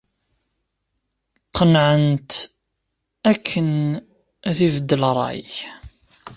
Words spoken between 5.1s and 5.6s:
rray.